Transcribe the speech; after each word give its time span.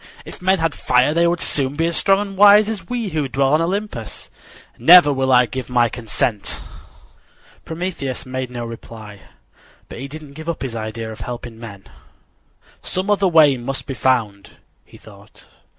"If 0.25 0.41
men 0.41 0.57
had 0.57 0.73
fire 0.73 1.13
they 1.13 1.27
would 1.27 1.41
soon 1.41 1.75
be 1.75 1.85
as 1.85 1.95
strong 1.95 2.19
and 2.19 2.35
wise 2.35 2.67
as 2.67 2.89
we 2.89 3.09
who 3.09 3.27
dwell 3.27 3.53
on 3.53 3.61
Olympus. 3.61 4.31
Never 4.79 5.13
will 5.13 5.31
I 5.31 5.45
give 5.45 5.69
my 5.69 5.89
consent." 5.89 6.59
Prometheus 7.65 8.25
made 8.25 8.49
no 8.49 8.65
reply, 8.65 9.19
but 9.89 9.99
he 9.99 10.07
didn't 10.07 10.33
give 10.33 10.49
up 10.49 10.63
his 10.63 10.75
idea 10.75 11.11
of 11.11 11.19
helping 11.21 11.59
men. 11.59 11.83
"Some 12.81 13.11
other 13.11 13.27
way 13.27 13.57
must 13.57 13.85
be 13.85 13.93
found," 13.93 14.53
he 14.83 14.97
thought. 14.97 15.43